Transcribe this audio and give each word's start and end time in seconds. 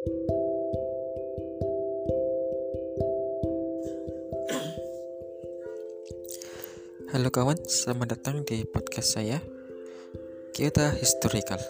Halo 0.00 0.08
kawan, 7.28 7.60
selamat 7.68 8.16
datang 8.16 8.40
di 8.48 8.64
podcast 8.64 9.20
saya 9.20 9.44
Kita 10.56 10.96
Historical. 10.96 11.60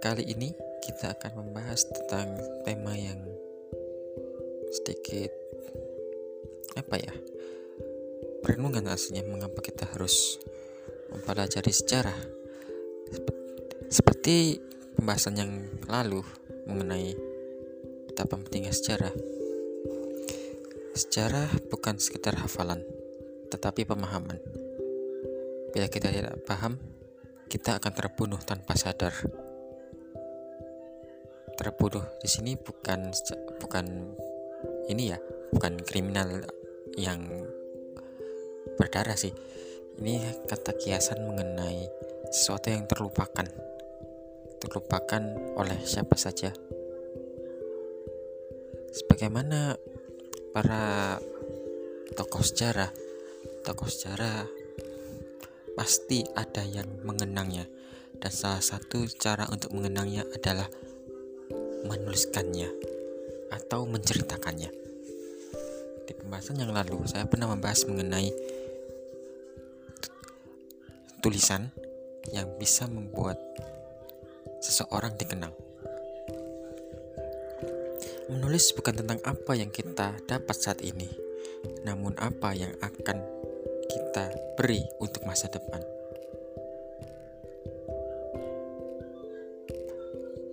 Kali 0.00 0.32
ini 0.32 0.56
kita 0.80 1.12
akan 1.12 1.44
membahas 1.44 1.84
tentang 1.92 2.40
tema 2.64 2.96
yang 2.96 3.20
sedikit 4.72 5.28
apa 6.72 6.96
ya 6.96 7.12
Perenungan 8.40 8.88
aslinya 8.88 9.28
mengapa 9.28 9.60
kita 9.60 9.84
harus 9.92 10.40
mempelajari 11.12 11.68
sejarah. 11.68 12.16
Seperti 13.92 14.56
pembahasan 14.96 15.36
yang 15.36 15.52
lalu 15.84 16.24
mengenai 16.68 17.16
betapa 18.12 18.36
pentingnya 18.36 18.70
sejarah 18.76 19.12
Sejarah 20.98 21.46
bukan 21.70 21.94
sekedar 22.02 22.34
hafalan 22.42 22.82
tetapi 23.54 23.86
pemahaman. 23.86 24.42
Bila 25.70 25.86
kita 25.86 26.10
tidak 26.10 26.42
paham, 26.42 26.74
kita 27.46 27.78
akan 27.78 27.92
terbunuh 27.94 28.42
tanpa 28.42 28.74
sadar. 28.74 29.14
Terbunuh 31.54 32.02
di 32.18 32.26
sini 32.26 32.58
bukan 32.58 33.14
bukan 33.62 33.86
ini 34.90 35.14
ya, 35.14 35.22
bukan 35.54 35.78
kriminal 35.86 36.42
yang 36.98 37.30
berdarah 38.74 39.14
sih. 39.14 39.30
Ini 40.02 40.44
kata 40.50 40.74
kiasan 40.82 41.30
mengenai 41.30 41.86
sesuatu 42.34 42.74
yang 42.74 42.90
terlupakan. 42.90 43.67
Terlupakan 44.58 45.22
oleh 45.54 45.78
siapa 45.86 46.14
saja. 46.18 46.50
Sebagaimana 48.94 49.78
para 50.52 51.16
tokoh 52.18 52.42
sejarah 52.42 52.90
tokoh 53.62 53.86
sejarah 53.86 54.48
pasti 55.76 56.24
ada 56.34 56.64
yang 56.64 56.88
mengenangnya 57.04 57.68
dan 58.18 58.32
salah 58.32 58.64
satu 58.64 59.06
cara 59.20 59.46
untuk 59.52 59.70
mengenangnya 59.76 60.26
adalah 60.34 60.66
menuliskannya 61.84 62.72
atau 63.54 63.86
menceritakannya. 63.86 64.70
Di 66.08 66.12
pembahasan 66.16 66.58
yang 66.58 66.72
lalu 66.72 67.04
saya 67.06 67.28
pernah 67.28 67.52
membahas 67.52 67.84
mengenai 67.86 68.32
tulisan 71.20 71.68
yang 72.32 72.48
bisa 72.58 72.88
membuat 72.88 73.36
seseorang 74.58 75.14
dikenang. 75.14 75.54
Menulis 78.28 78.76
bukan 78.76 79.00
tentang 79.00 79.18
apa 79.24 79.56
yang 79.56 79.72
kita 79.72 80.20
dapat 80.28 80.56
saat 80.58 80.84
ini, 80.84 81.08
namun 81.86 82.12
apa 82.20 82.52
yang 82.52 82.76
akan 82.84 83.24
kita 83.88 84.28
beri 84.58 84.84
untuk 85.00 85.24
masa 85.24 85.48
depan. 85.48 85.80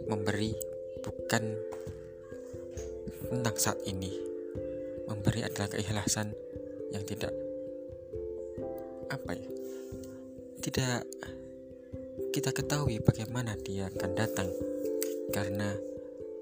Memberi 0.08 0.56
bukan 1.04 1.44
tentang 3.28 3.58
saat 3.60 3.82
ini. 3.84 4.16
Memberi 5.10 5.44
adalah 5.44 5.68
keikhlasan 5.68 6.32
yang 6.96 7.04
tidak 7.04 7.34
apa 9.12 9.32
ya? 9.36 9.50
Tidak 10.64 11.00
kita 12.36 12.52
ketahui 12.52 13.00
bagaimana 13.00 13.56
dia 13.56 13.88
akan 13.88 14.12
datang 14.12 14.52
karena 15.32 15.72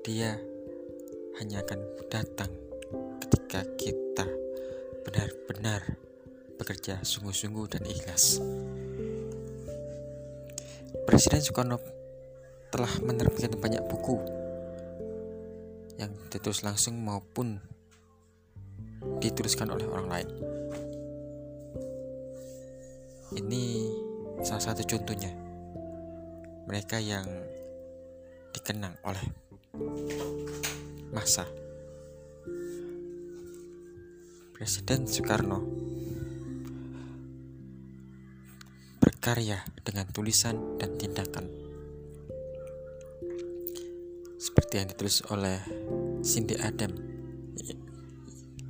dia 0.02 0.42
hanya 1.38 1.62
akan 1.62 1.86
datang 2.10 2.50
ketika 3.22 3.62
kita 3.78 4.26
benar-benar 5.06 5.86
bekerja 6.58 6.98
sungguh-sungguh 7.06 7.78
dan 7.78 7.86
ikhlas. 7.86 8.42
Presiden 11.06 11.46
Soekarno 11.46 11.78
telah 12.74 12.90
menerbitkan 13.06 13.54
banyak 13.62 13.86
buku 13.86 14.18
yang 16.02 16.10
ditulis 16.34 16.66
langsung 16.66 16.98
maupun 17.06 17.62
dituliskan 19.22 19.70
oleh 19.70 19.86
orang 19.86 20.10
lain. 20.10 20.30
Ini 23.38 23.94
salah 24.42 24.74
satu 24.74 24.82
contohnya. 24.90 25.43
Mereka 26.64 26.98
yang 27.04 27.28
dikenang 28.54 28.96
oleh 29.04 29.26
masa. 31.12 31.46
Presiden 34.54 35.10
Soekarno 35.10 35.60
berkarya 39.04 39.60
dengan 39.84 40.08
tulisan 40.12 40.80
dan 40.80 40.96
tindakan. 40.96 41.46
Seperti 44.40 44.80
yang 44.80 44.88
ditulis 44.92 45.24
oleh 45.32 45.60
Cindy 46.24 46.56
Adam 46.60 46.92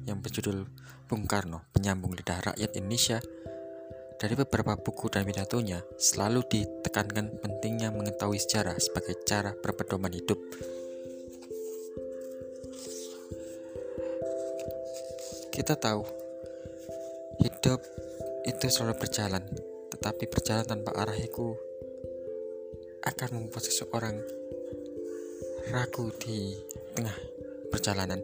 yang 0.10 0.20
berjudul 0.22 0.66
Bung 1.10 1.25
Karno, 1.30 1.66
Penyambung 1.74 2.18
Lidah 2.18 2.54
Rakyat 2.54 2.74
Indonesia. 2.78 3.22
Dari 4.23 4.39
beberapa 4.39 4.79
buku 4.79 5.11
dan 5.11 5.28
pidatonya, 5.28 5.84
selalu 6.00 6.47
ditekankan 6.47 7.44
pentingnya 7.44 7.91
mengetahui 7.91 8.39
sejarah 8.39 8.79
sebagai 8.79 9.19
cara 9.28 9.51
berpedoman 9.51 10.16
hidup. 10.16 10.39
Kita 15.51 15.75
tahu, 15.75 16.07
hidup 17.44 17.83
itu 18.47 18.66
selalu 18.72 18.95
berjalan, 18.95 19.44
tetapi 19.91 20.23
perjalanan 20.31 20.72
tanpa 20.72 20.95
arah 21.03 21.19
itu 21.19 21.59
akan 23.03 23.29
membuat 23.35 23.67
seseorang 23.67 24.23
ragu 25.67 26.16
di 26.23 26.56
tengah 26.95 27.17
perjalanan. 27.67 28.23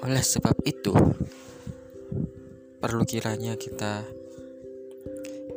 Oleh 0.00 0.24
sebab 0.24 0.56
itu, 0.64 0.96
perlu 2.80 3.04
kiranya 3.04 3.52
kita 3.60 4.16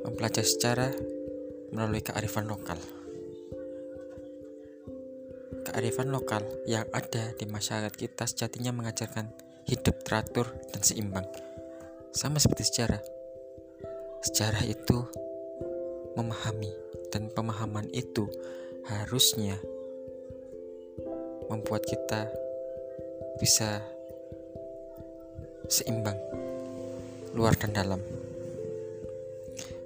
mempelajari 0.04 0.48
secara 0.48 0.90
melalui 1.72 2.04
kearifan 2.04 2.50
lokal. 2.50 2.78
Kearifan 5.68 6.10
lokal 6.10 6.42
yang 6.68 6.90
ada 6.92 7.32
di 7.38 7.46
masyarakat 7.48 7.94
kita 7.96 8.28
sejatinya 8.28 8.76
mengajarkan 8.76 9.30
hidup 9.70 10.02
teratur 10.04 10.52
dan 10.74 10.82
seimbang. 10.84 11.28
Sama 12.12 12.44
seperti 12.44 12.68
sejarah, 12.68 13.00
Sejarah 14.22 14.62
itu 14.70 15.02
memahami 16.14 16.70
dan 17.10 17.34
pemahaman 17.34 17.90
itu 17.90 18.30
harusnya 18.86 19.58
membuat 21.50 21.82
kita 21.90 22.30
bisa 23.42 23.82
seimbang 25.66 26.22
luar 27.34 27.58
dan 27.58 27.74
dalam. 27.74 28.02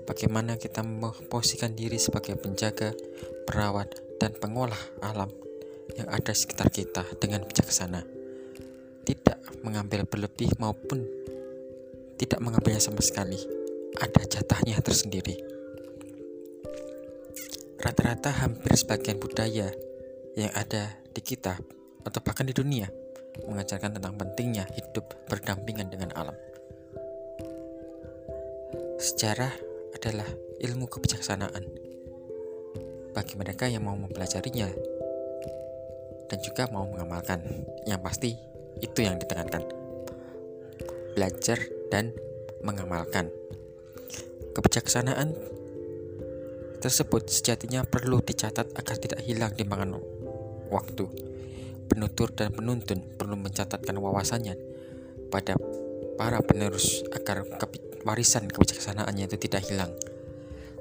Bagaimana 0.05 0.61
kita 0.61 0.85
memposisikan 0.85 1.73
diri 1.73 1.97
sebagai 1.97 2.37
penjaga, 2.37 2.93
perawat, 3.49 3.89
dan 4.21 4.37
pengolah 4.37 4.79
alam 5.01 5.33
yang 5.97 6.07
ada 6.09 6.31
di 6.31 6.37
sekitar 6.37 6.69
kita 6.69 7.03
dengan 7.17 7.41
bijaksana. 7.43 8.05
Tidak 9.05 9.65
mengambil 9.65 10.05
berlebih 10.05 10.53
maupun 10.61 11.01
tidak 12.15 12.39
mengambilnya 12.39 12.79
sama 12.79 13.01
sekali 13.01 13.37
ada 13.99 14.21
jatahnya 14.23 14.79
tersendiri. 14.79 15.35
Rata-rata 17.81 18.33
hampir 18.45 18.73
sebagian 18.77 19.21
budaya 19.21 19.69
yang 20.35 20.51
ada 20.57 20.95
di 21.13 21.21
kita 21.21 21.59
atau 22.05 22.19
bahkan 22.21 22.47
di 22.47 22.53
dunia 22.55 22.89
mengajarkan 23.45 23.99
tentang 23.99 24.15
pentingnya 24.15 24.65
hidup 24.73 25.05
berdampingan 25.27 25.91
dengan 25.91 26.09
alam. 26.15 26.35
Sejarah 28.95 29.74
adalah 29.95 30.27
ilmu 30.59 30.91
kebijaksanaan 30.91 31.63
bagi 33.15 33.39
mereka 33.39 33.71
yang 33.71 33.87
mau 33.87 33.95
mempelajarinya 33.95 34.67
dan 36.27 36.37
juga 36.43 36.67
mau 36.67 36.83
mengamalkan. 36.83 37.39
Yang 37.87 38.01
pasti 38.03 38.29
itu 38.83 38.99
yang 38.99 39.15
ditekankan. 39.15 39.63
Belajar 41.15 41.63
dan 41.87 42.11
mengamalkan. 42.59 43.31
Kebijaksanaan 44.51 45.31
tersebut 46.83 47.31
sejatinya 47.31 47.87
perlu 47.87 48.19
dicatat 48.19 48.75
agar 48.75 48.95
tidak 48.99 49.23
hilang 49.23 49.55
di 49.55 49.63
makan 49.63 49.95
waktu. 50.67 51.07
Penutur 51.85 52.33
dan 52.33 52.51
penuntun 52.51 52.99
perlu 53.15 53.37
mencatatkan 53.39 53.95
wawasannya 53.95 54.57
pada 55.29 55.55
para 56.19 56.41
penerus 56.41 57.05
agar 57.13 57.45
warisan 58.05 58.45
kebijaksanaannya 58.47 59.25
itu 59.25 59.37
tidak 59.49 59.65
hilang. 59.65 59.89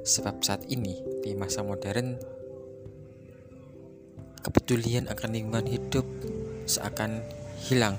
Sebab 0.05 0.44
saat 0.44 0.69
ini 0.69 1.00
di 1.25 1.32
masa 1.32 1.65
modern 1.65 2.21
kepedulian 4.44 5.09
akan 5.09 5.31
lingkungan 5.32 5.65
hidup 5.65 6.05
seakan 6.69 7.25
hilang. 7.65 7.97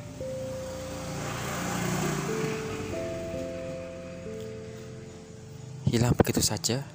Hilang 5.90 6.14
begitu 6.14 6.46
saja 6.46 6.86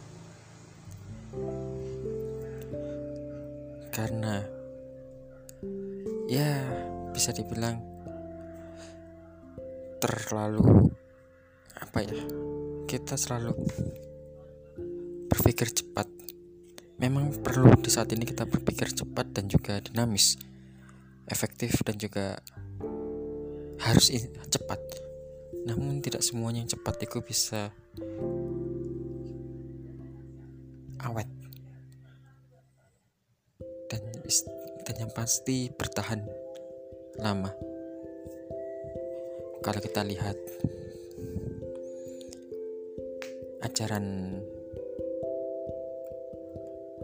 karena 3.91 4.47
ya 6.31 6.63
bisa 7.11 7.35
dibilang 7.35 7.83
terlalu 9.99 10.90
apa 11.91 12.07
ya? 12.07 12.15
Kita 12.87 13.19
selalu 13.19 13.51
berpikir 15.27 15.75
cepat. 15.75 16.07
Memang 17.03 17.35
perlu 17.43 17.75
di 17.83 17.91
saat 17.91 18.15
ini 18.15 18.23
kita 18.23 18.47
berpikir 18.47 18.95
cepat 18.95 19.35
dan 19.35 19.51
juga 19.51 19.83
dinamis 19.83 20.39
efektif 21.27 21.83
dan 21.83 21.99
juga 21.99 22.39
harus 23.83 24.15
cepat. 24.55 24.79
Namun 25.67 25.99
tidak 25.99 26.23
semuanya 26.23 26.63
yang 26.63 26.71
cepat 26.71 27.03
itu 27.03 27.19
bisa 27.27 27.75
awet 31.03 31.27
dan 33.91 34.03
dan 34.87 34.95
yang 34.95 35.11
pasti 35.11 35.75
bertahan 35.75 36.23
lama. 37.19 37.51
Kalau 39.61 39.81
kita 39.83 40.07
lihat 40.07 40.39
ajaran 43.65 44.39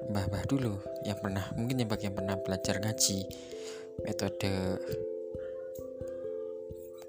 mbah-mbah 0.06 0.44
dulu 0.48 0.78
yang 1.02 1.18
pernah 1.18 1.44
mungkin 1.58 1.82
yang 1.82 1.90
bagi 1.90 2.08
yang 2.08 2.16
pernah 2.16 2.38
belajar 2.40 2.78
ngaji 2.80 3.26
metode 4.06 4.52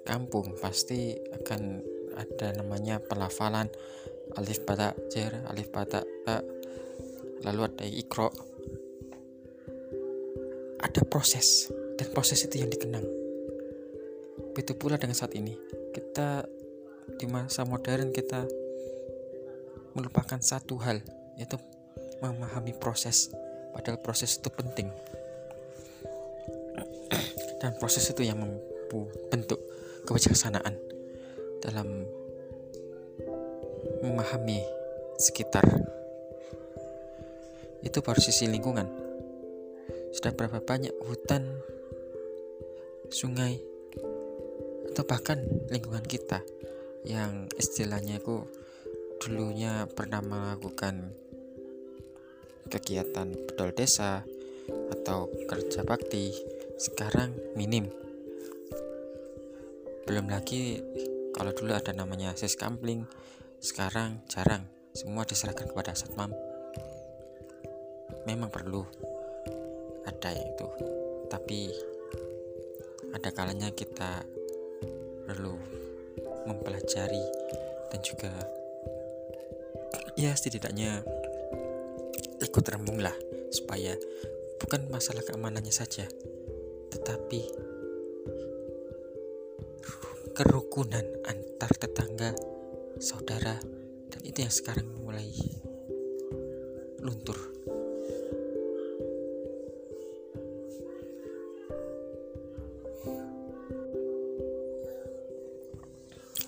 kampung 0.08 0.56
pasti 0.56 1.12
akan 1.36 1.84
ada 2.16 2.56
namanya 2.56 2.96
pelafalan. 2.96 3.68
Alif 4.36 4.64
bata 4.64 4.92
jer 5.08 5.32
alif 5.48 5.72
bata 5.72 6.04
ta 6.24 6.36
lalu 7.48 7.60
ada 7.64 7.84
ikro 7.88 8.28
ada 10.80 11.00
proses 11.08 11.72
dan 11.96 12.08
proses 12.12 12.44
itu 12.44 12.60
yang 12.60 12.68
dikenang. 12.72 13.04
Begitu 14.52 14.76
pula 14.76 15.00
dengan 15.00 15.16
saat 15.16 15.32
ini. 15.32 15.56
Kita 15.92 16.44
di 17.16 17.26
masa 17.28 17.64
modern 17.64 18.12
kita 18.12 18.44
melupakan 19.98 20.38
satu 20.38 20.78
hal 20.78 21.02
yaitu 21.34 21.58
memahami 22.22 22.70
proses. 22.78 23.34
Padahal 23.74 23.98
proses 23.98 24.38
itu 24.38 24.46
penting. 24.54 24.88
Dan 27.60 27.74
proses 27.82 28.06
itu 28.06 28.22
yang 28.22 28.38
membentuk 28.38 29.58
kebijaksanaan 30.06 30.78
dalam 31.58 32.06
memahami 34.06 34.62
sekitar. 35.18 35.66
Itu 37.82 37.98
baru 38.02 38.22
sisi 38.22 38.46
lingkungan. 38.46 38.86
Sudah 40.14 40.32
berapa 40.34 40.62
banyak 40.62 40.94
hutan 41.04 41.44
sungai 43.10 43.58
atau 44.90 45.04
bahkan 45.06 45.38
lingkungan 45.70 46.02
kita 46.02 46.42
yang 47.06 47.46
istilahnya 47.54 48.18
itu 48.18 48.42
dulunya 49.18 49.86
pernah 49.90 50.22
melakukan 50.22 51.14
kegiatan 52.70 53.34
pedol 53.46 53.74
desa 53.74 54.22
atau 54.94 55.30
kerja 55.46 55.82
bakti 55.82 56.34
sekarang 56.78 57.34
minim. 57.58 57.90
Belum 60.06 60.30
lagi 60.30 60.80
kalau 61.34 61.52
dulu 61.52 61.74
ada 61.74 61.92
namanya 61.92 62.32
sis 62.38 62.54
kampling 62.54 63.04
sekarang 63.58 64.22
jarang. 64.30 64.64
Semua 64.94 65.22
diserahkan 65.22 65.70
kepada 65.70 65.94
satpam 65.94 66.34
memang 68.28 68.52
perlu 68.52 68.84
ada 70.04 70.36
itu 70.36 70.68
tapi 71.32 71.72
ada 73.16 73.32
kalanya 73.32 73.72
kita 73.72 74.20
perlu 75.24 75.56
mempelajari 76.44 77.24
dan 77.88 78.00
juga 78.04 78.32
ya 80.18 80.34
setidaknya 80.34 81.06
ikut 82.42 82.64
rembung 82.66 82.98
lah 82.98 83.14
supaya 83.54 83.94
bukan 84.58 84.90
masalah 84.90 85.22
keamanannya 85.22 85.70
saja 85.70 86.10
tetapi 86.90 87.46
kerukunan 90.34 91.06
antar 91.22 91.70
tetangga 91.70 92.34
saudara 92.98 93.62
dan 94.10 94.20
itu 94.26 94.42
yang 94.42 94.50
sekarang 94.50 94.90
mulai 95.06 95.30
luntur. 96.98 97.38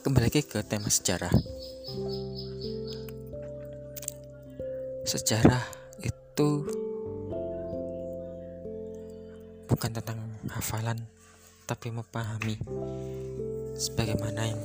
Kembali 0.03 0.27
lagi 0.27 0.43
ke 0.43 0.59
tema 0.67 0.91
sejarah 0.91 1.31
Sejarah 5.11 5.67
itu 6.07 6.62
bukan 9.67 9.91
tentang 9.91 10.23
hafalan, 10.55 11.03
tapi 11.67 11.91
memahami 11.91 12.55
sebagaimana 13.75 14.55
yang 14.55 14.62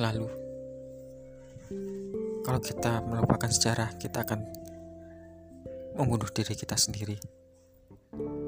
lalu. 0.00 0.24
Kalau 2.48 2.60
kita 2.64 3.04
melupakan 3.04 3.52
sejarah, 3.52 4.00
kita 4.00 4.24
akan 4.24 4.40
membunuh 6.00 6.32
diri 6.32 6.56
kita 6.56 6.80
sendiri, 6.80 7.20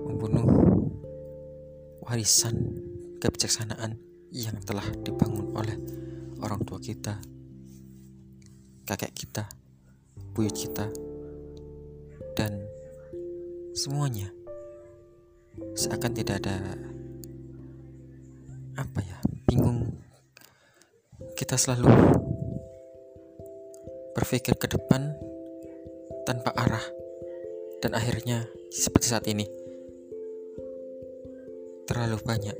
membunuh 0.08 0.48
warisan 2.00 2.80
kebijaksanaan 3.20 4.00
yang 4.32 4.56
telah 4.64 4.88
dibangun 5.04 5.52
oleh 5.52 5.76
orang 6.40 6.64
tua 6.64 6.80
kita, 6.80 7.20
kakek 8.88 9.12
kita, 9.12 9.44
buyut 10.32 10.56
kita, 10.56 10.88
dan 12.36 12.60
semuanya 13.72 14.28
seakan 15.72 16.12
tidak 16.12 16.44
ada 16.44 16.60
apa 18.76 19.00
ya 19.00 19.18
bingung. 19.48 19.88
Kita 21.32 21.56
selalu 21.56 21.88
berpikir 24.12 24.56
ke 24.60 24.68
depan 24.68 25.16
tanpa 26.28 26.52
arah 26.52 26.84
dan 27.80 27.96
akhirnya 27.96 28.44
seperti 28.68 29.06
saat 29.08 29.24
ini 29.28 29.48
terlalu 31.88 32.20
banyak 32.20 32.56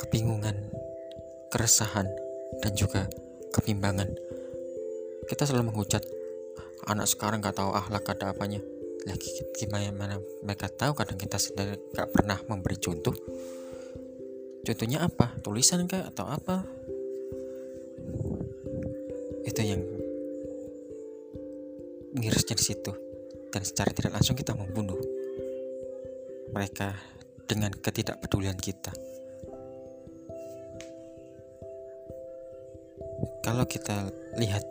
kebingungan 0.00 0.56
keresahan 1.52 2.08
dan 2.64 2.72
juga 2.72 3.04
kebimbangan. 3.52 4.08
Kita 5.28 5.44
selalu 5.44 5.72
menghujat 5.72 6.19
anak 6.88 7.08
sekarang 7.10 7.44
nggak 7.44 7.56
tahu 7.56 7.74
akhlak 7.74 8.08
ada 8.16 8.32
apanya. 8.32 8.60
Lagi 9.08 9.28
gimana 9.56 9.92
mana 9.92 10.16
mereka 10.44 10.68
tahu 10.68 10.92
kadang 10.92 11.16
kita 11.16 11.40
sendiri 11.40 11.80
nggak 11.92 12.08
pernah 12.12 12.38
memberi 12.48 12.76
contoh. 12.76 13.16
Contohnya 14.60 15.08
apa? 15.08 15.40
Tulisan 15.40 15.88
kah 15.88 16.04
atau 16.08 16.28
apa? 16.28 16.64
Itu 19.48 19.60
yang 19.64 19.82
mirisnya 22.12 22.56
di 22.56 22.64
situ. 22.64 22.92
Dan 23.50 23.66
secara 23.66 23.90
tidak 23.90 24.14
langsung 24.14 24.36
kita 24.36 24.54
membunuh 24.54 25.00
mereka 26.54 26.94
dengan 27.48 27.74
ketidakpedulian 27.74 28.60
kita. 28.60 28.94
Kalau 33.40 33.64
kita 33.66 34.12
lihat 34.38 34.62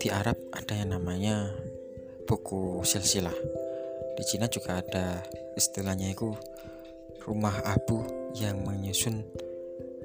di 0.00 0.08
Arab 0.08 0.40
ada 0.56 0.72
yang 0.72 0.96
namanya 0.96 1.52
buku 2.24 2.80
silsilah. 2.80 3.36
Di 4.16 4.24
Cina 4.24 4.48
juga 4.48 4.80
ada 4.80 5.20
istilahnya 5.60 6.16
itu 6.16 6.32
rumah 7.28 7.52
abu 7.68 8.00
yang 8.32 8.64
menyusun 8.64 9.20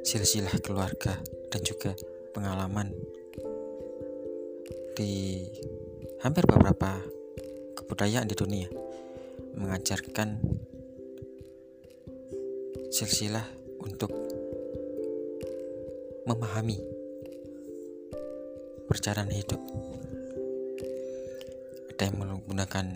silsilah 0.04 0.52
keluarga 0.60 1.16
dan 1.48 1.64
juga 1.64 1.96
pengalaman. 2.36 2.92
Di 5.00 5.48
hampir 6.20 6.44
beberapa 6.44 7.00
kebudayaan 7.80 8.28
di 8.28 8.36
dunia 8.36 8.68
mengajarkan 9.56 10.44
silsilah 12.92 13.48
untuk 13.80 14.12
memahami 16.28 16.95
perjalanan 18.96 19.36
hidup. 19.36 19.60
Ada 21.92 22.08
yang 22.08 22.16
menggunakan 22.16 22.96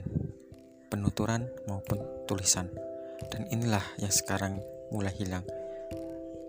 penuturan 0.87 1.51
maupun 1.67 1.99
tulisan. 2.23 2.71
Dan 3.27 3.51
inilah 3.51 3.83
yang 3.99 4.07
sekarang 4.07 4.63
mulai 4.95 5.11
hilang. 5.11 5.43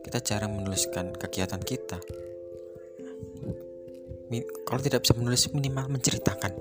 Kita 0.07 0.23
jarang 0.23 0.55
menuliskan 0.55 1.11
kegiatan 1.19 1.59
kita. 1.59 1.99
Kalau 4.63 4.81
tidak 4.87 5.03
bisa 5.03 5.19
menulis 5.19 5.51
minimal 5.51 5.99
menceritakan. 5.99 6.55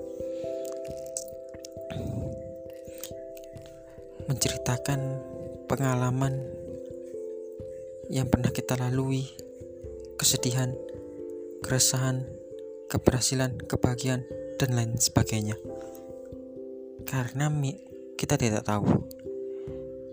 Menceritakan 4.26 5.00
pengalaman 5.70 6.42
yang 8.10 8.26
pernah 8.26 8.50
kita 8.50 8.74
lalui. 8.74 9.30
Kesedihan 10.18 10.74
keresahan 11.62 12.39
keberhasilan 12.90 13.54
kebahagiaan 13.70 14.26
dan 14.58 14.74
lain 14.74 14.98
sebagainya 14.98 15.54
karena 17.06 17.48
kita 18.20 18.36
tidak 18.38 18.62
tahu 18.62 18.86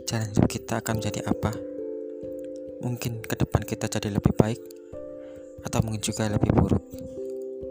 jalan 0.08 0.32
hidup 0.32 0.48
kita 0.48 0.80
akan 0.80 0.98
menjadi 0.98 1.28
apa. 1.28 1.52
Mungkin 2.82 3.22
ke 3.22 3.36
depan 3.36 3.62
kita 3.68 3.92
jadi 3.92 4.10
lebih 4.10 4.32
baik 4.34 4.58
atau 5.62 5.84
mungkin 5.84 6.02
juga 6.02 6.32
lebih 6.32 6.50
buruk. 6.56 6.82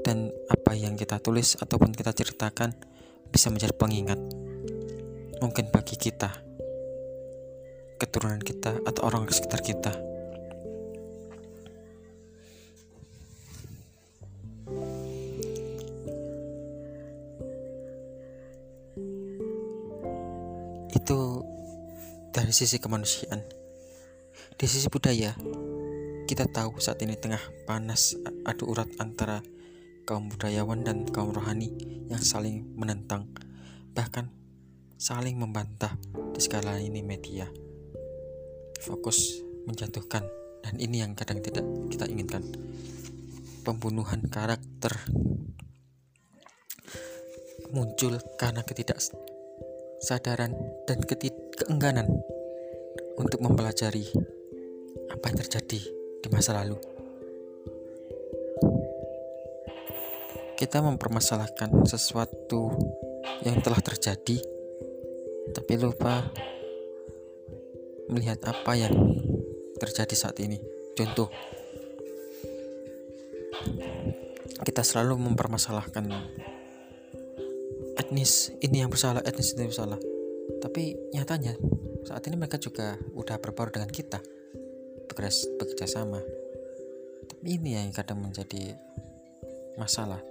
Dan 0.04 0.30
apa 0.46 0.76
yang 0.78 0.94
kita 0.94 1.18
tulis 1.18 1.58
ataupun 1.58 1.90
kita 1.96 2.12
ceritakan 2.12 2.70
bisa 3.32 3.50
menjadi 3.50 3.74
pengingat. 3.74 4.20
Mungkin 5.42 5.74
bagi 5.74 5.98
kita, 5.98 6.30
keturunan 7.98 8.38
kita 8.38 8.78
atau 8.86 9.10
orang 9.10 9.26
sekitar 9.32 9.64
kita. 9.64 10.05
Itu 21.06 21.38
dari 22.34 22.50
sisi 22.50 22.82
kemanusiaan. 22.82 23.38
Di 24.58 24.66
sisi 24.66 24.90
budaya, 24.90 25.38
kita 26.26 26.50
tahu 26.50 26.82
saat 26.82 26.98
ini 27.06 27.14
tengah 27.14 27.38
panas 27.62 28.18
adu 28.42 28.74
urat 28.74 28.90
antara 28.98 29.38
kaum 30.02 30.26
budayawan 30.26 30.82
dan 30.82 31.06
kaum 31.06 31.30
rohani 31.30 31.70
yang 32.10 32.18
saling 32.18 32.66
menentang, 32.74 33.30
bahkan 33.94 34.34
saling 34.98 35.38
membantah 35.38 35.94
di 36.34 36.42
skala 36.42 36.82
ini 36.82 37.06
media. 37.06 37.46
Fokus 38.82 39.46
menjatuhkan 39.70 40.26
dan 40.66 40.74
ini 40.82 41.06
yang 41.06 41.14
kadang 41.14 41.38
tidak 41.38 41.62
kita 41.86 42.10
inginkan. 42.10 42.42
Pembunuhan 43.62 44.26
karakter 44.26 44.90
muncul 47.70 48.18
karena 48.42 48.66
ketidaksadaran 50.06 50.54
dan 50.86 51.02
keengganan 51.58 52.06
untuk 53.18 53.42
mempelajari 53.42 54.06
apa 55.10 55.34
yang 55.34 55.38
terjadi 55.42 55.82
di 56.22 56.28
masa 56.30 56.54
lalu. 56.62 56.78
Kita 60.54 60.78
mempermasalahkan 60.78 61.90
sesuatu 61.90 62.70
yang 63.42 63.58
telah 63.66 63.82
terjadi, 63.82 64.38
tapi 65.50 65.74
lupa 65.74 66.22
melihat 68.06 68.46
apa 68.46 68.78
yang 68.78 68.94
terjadi 69.74 70.14
saat 70.14 70.38
ini. 70.38 70.62
Contoh, 70.94 71.34
kita 74.62 74.86
selalu 74.86 75.18
mempermasalahkan 75.18 76.06
etnis 78.06 78.54
ini 78.62 78.86
yang 78.86 78.90
bersalah, 78.94 79.18
etnis 79.26 79.50
ini 79.58 79.66
yang 79.66 79.74
bersalah. 79.74 79.98
Tapi 80.62 80.94
nyatanya 81.10 81.58
saat 82.06 82.22
ini 82.30 82.38
mereka 82.38 82.54
juga 82.54 82.94
udah 83.18 83.34
berbaur 83.42 83.74
dengan 83.74 83.90
kita 83.90 84.22
bekerja, 85.10 85.58
bekerja 85.58 85.90
sama. 85.90 86.22
Tapi 87.26 87.46
ini 87.58 87.74
yang 87.74 87.90
kadang 87.90 88.22
menjadi 88.22 88.78
masalah. 89.74 90.22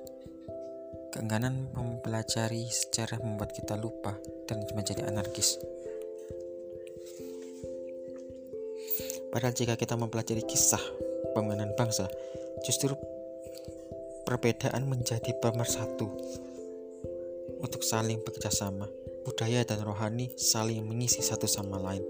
Keengganan 1.12 1.76
mempelajari 1.76 2.64
secara 2.72 3.20
membuat 3.20 3.52
kita 3.52 3.76
lupa 3.76 4.16
dan 4.48 4.64
menjadi 4.72 5.12
anarkis. 5.12 5.60
Padahal 9.36 9.52
jika 9.52 9.76
kita 9.76 10.00
mempelajari 10.00 10.48
kisah 10.48 10.80
pengenalan 11.36 11.76
bangsa 11.76 12.08
justru 12.64 12.96
perbedaan 14.24 14.88
menjadi 14.88 15.36
pemersatu 15.44 16.08
untuk 17.62 17.84
saling 17.84 18.20
bekerja 18.24 18.52
sama 18.52 18.88
budaya 19.26 19.66
dan 19.66 19.82
rohani 19.82 20.30
saling 20.38 20.86
mengisi 20.86 21.26
satu 21.26 21.50
sama 21.50 21.82
lain, 21.82 22.06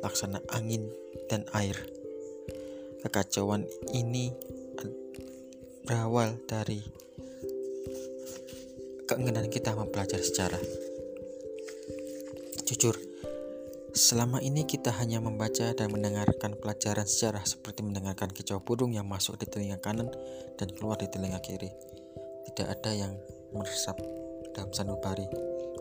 laksana 0.00 0.38
angin 0.54 0.86
dan 1.26 1.42
air. 1.58 1.74
Kekacauan 3.02 3.66
ini 3.90 4.30
berawal 5.82 6.38
dari 6.46 6.78
keinginan 9.10 9.50
kita 9.50 9.74
mempelajari 9.74 10.22
sejarah. 10.22 10.62
Jujur, 12.62 12.94
selama 13.90 14.38
ini 14.38 14.62
kita 14.62 14.94
hanya 15.02 15.18
membaca 15.18 15.74
dan 15.74 15.90
mendengarkan 15.90 16.54
pelajaran 16.62 17.10
sejarah 17.10 17.42
seperti 17.42 17.82
mendengarkan 17.82 18.30
kicau 18.30 18.62
burung 18.62 18.94
yang 18.94 19.10
masuk 19.10 19.34
di 19.34 19.50
telinga 19.50 19.82
kanan 19.82 20.14
dan 20.54 20.70
keluar 20.70 20.94
di 20.94 21.10
telinga 21.10 21.42
kiri. 21.42 21.74
Tidak 22.46 22.70
ada 22.70 22.90
yang 22.94 23.12
meresap 23.50 23.98
dalam 24.52 24.70
sanubari 24.72 25.26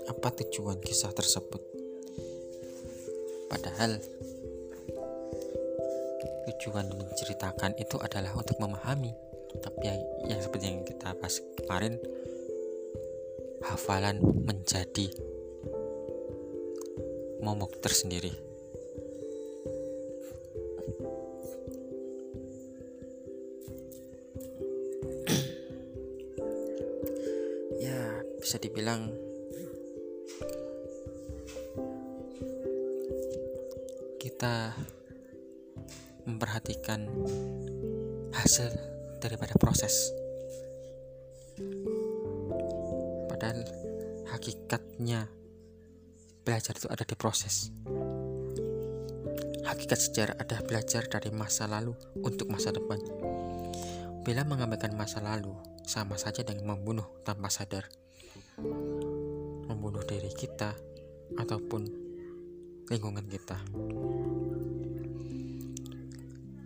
apa 0.07 0.27
tujuan 0.43 0.79
kisah 0.81 1.13
tersebut. 1.13 1.61
Padahal 3.51 3.99
tujuan 6.51 6.87
menceritakan 6.91 7.77
itu 7.77 7.99
adalah 8.01 8.33
untuk 8.35 8.57
memahami. 8.57 9.13
Tapi 9.51 9.83
yang, 9.83 10.01
yang 10.31 10.39
seperti 10.39 10.65
yang 10.71 10.83
kita 10.87 11.11
bahas 11.19 11.43
kemarin, 11.59 11.99
hafalan 13.67 14.23
menjadi 14.23 15.11
momok 17.43 17.81
tersendiri. 17.83 18.50
Bisa 28.51 28.67
dibilang 28.67 29.07
kita 34.19 34.75
memperhatikan 36.27 37.07
hasil 38.35 38.67
daripada 39.23 39.55
proses. 39.55 40.11
Padahal 43.31 43.63
hakikatnya 44.35 45.31
belajar 46.43 46.75
itu 46.75 46.91
ada 46.91 47.07
di 47.07 47.15
proses. 47.15 47.71
Hakikat 49.63 49.99
sejarah 50.11 50.35
ada 50.35 50.59
belajar 50.67 51.07
dari 51.07 51.31
masa 51.31 51.71
lalu 51.71 51.95
untuk 52.19 52.51
masa 52.51 52.75
depan. 52.75 52.99
Bila 54.27 54.43
mengabaikan 54.43 54.91
masa 54.99 55.23
lalu, 55.23 55.55
sama 55.87 56.19
saja 56.19 56.43
dengan 56.43 56.75
membunuh 56.75 57.07
tanpa 57.23 57.47
sadar. 57.47 58.00
Membunuh 59.67 60.03
diri 60.05 60.31
kita 60.33 60.75
ataupun 61.39 61.81
lingkungan 62.91 63.23
kita. 63.27 63.57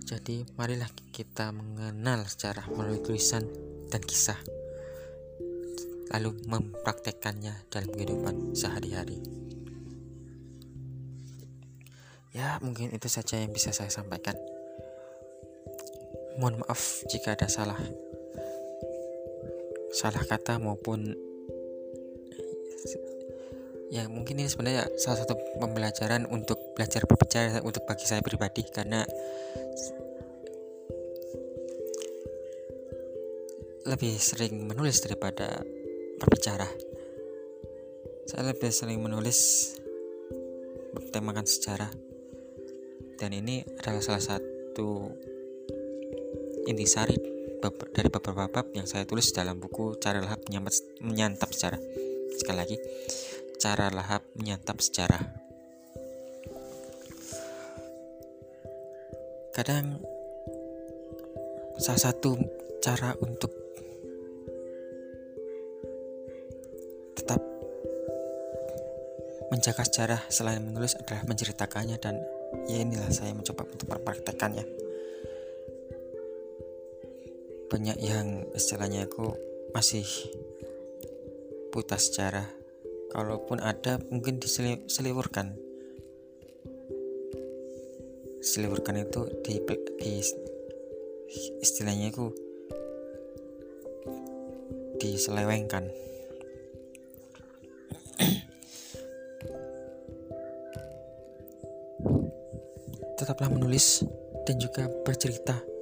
Jadi, 0.05 0.45
marilah 0.53 0.89
kita 1.10 1.50
mengenal 1.50 2.29
secara 2.29 2.65
melalui 2.69 3.01
tulisan 3.01 3.45
dan 3.89 4.01
kisah, 4.05 4.38
lalu 6.13 6.38
mempraktekkannya 6.45 7.69
dalam 7.74 7.89
kehidupan 7.89 8.53
sehari-hari. 8.53 9.17
Ya, 12.38 12.62
mungkin 12.62 12.93
itu 12.93 13.10
saja 13.10 13.41
yang 13.41 13.50
bisa 13.50 13.74
saya 13.74 13.89
sampaikan. 13.89 14.38
Mohon 16.36 16.67
maaf 16.67 17.01
jika 17.07 17.34
ada 17.34 17.48
salah 17.48 17.79
salah 19.95 20.27
kata 20.27 20.60
maupun 20.60 21.15
ya 23.94 24.10
mungkin 24.10 24.42
ini 24.42 24.50
sebenarnya 24.50 24.89
salah 24.98 25.24
satu 25.24 25.38
pembelajaran 25.62 26.25
untuk 26.30 26.58
belajar 26.74 27.06
berbicara 27.06 27.62
untuk 27.62 27.86
bagi 27.86 28.06
saya 28.10 28.20
pribadi 28.20 28.65
karena 28.68 29.06
lebih 33.86 34.18
sering 34.18 34.65
menulis 34.65 34.98
daripada 35.06 35.62
berbicara. 36.18 36.65
Saya 38.25 38.50
lebih 38.50 38.74
sering 38.74 38.98
menulis 38.98 39.72
bertemakan 40.98 41.46
sejarah. 41.46 41.94
Dan 43.15 43.32
ini 43.32 43.62
adalah 43.80 44.01
salah 44.01 44.20
satu 44.20 45.13
intisari 46.65 47.15
dari 47.94 48.10
beberapa 48.10 48.50
bab 48.50 48.74
yang 48.74 48.89
saya 48.89 49.06
tulis 49.06 49.30
dalam 49.32 49.62
buku 49.62 50.01
Cara 50.01 50.20
Lahap 50.20 50.44
Menyantap 51.00 51.54
Sejarah 51.54 52.04
sekali 52.34 52.58
lagi 52.58 52.77
cara 53.62 53.94
lahap 53.94 54.25
menyantap 54.34 54.82
sejarah. 54.82 55.22
Kadang 59.53 60.01
salah 61.79 62.01
satu 62.12 62.36
cara 62.82 63.13
untuk 63.22 63.51
tetap 67.15 67.39
menjaga 69.53 69.84
sejarah 69.86 70.22
selain 70.27 70.63
menulis 70.65 70.98
adalah 71.00 71.24
menceritakannya 71.29 71.98
dan 72.01 72.20
ya 72.67 72.82
inilah 72.82 73.10
saya 73.12 73.32
mencoba 73.32 73.67
untuk 73.67 73.88
mempraktekannya 73.91 74.86
banyak 77.65 77.98
yang 78.00 78.46
istilahnya 78.53 79.10
aku 79.10 79.36
masih 79.74 80.05
buta 81.75 82.00
sejarah. 82.00 82.48
Kalaupun 83.12 83.60
ada 83.60 84.00
mungkin 84.08 84.39
diseliwurkan 84.39 85.60
seliwurkan. 88.39 89.03
Itu 89.03 89.27
di, 89.44 89.60
di 90.00 90.24
istilahnya 91.60 92.15
itu 92.15 92.32
diselewengkan. 95.03 95.91
Tetaplah 103.20 103.51
menulis 103.51 104.08
dan 104.48 104.55
juga 104.62 104.88
bercerita 105.03 105.75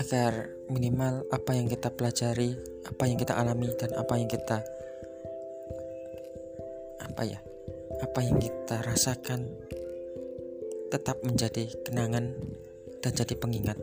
agar 0.00 0.48
minimal 0.72 1.28
apa 1.28 1.52
yang 1.52 1.68
kita 1.68 1.92
pelajari, 1.92 2.56
apa 2.88 3.04
yang 3.04 3.20
kita 3.20 3.36
alami 3.36 3.68
dan 3.76 3.92
apa 4.00 4.16
yang 4.16 4.32
kita 4.32 4.64
apa 7.04 7.22
ya, 7.28 7.38
apa 8.00 8.18
yang 8.24 8.40
kita 8.40 8.80
rasakan 8.80 9.44
tetap 10.88 11.20
menjadi 11.20 11.68
kenangan 11.84 12.32
dan 13.04 13.12
jadi 13.12 13.36
pengingat 13.36 13.76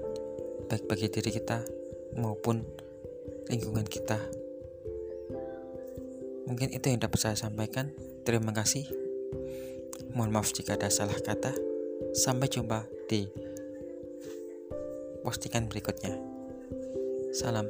baik 0.68 0.90
bagi 0.90 1.08
diri 1.08 1.32
kita 1.32 1.62
maupun 2.18 2.66
lingkungan 3.48 3.86
kita. 3.86 4.18
Mungkin 6.50 6.74
itu 6.74 6.86
yang 6.90 7.00
dapat 7.04 7.20
saya 7.20 7.38
sampaikan. 7.38 7.94
Terima 8.24 8.56
kasih. 8.56 8.88
Mohon 10.16 10.40
maaf 10.40 10.50
jika 10.56 10.80
ada 10.80 10.90
salah 10.90 11.16
kata. 11.20 11.54
Sampai 12.16 12.48
jumpa 12.48 12.88
di 13.12 13.47
postingan 15.28 15.68
berikutnya. 15.68 16.16
Salam. 17.36 17.68